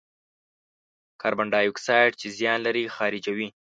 [1.21, 3.47] کاربن دای اکساید چې زیان لري، خارجوي.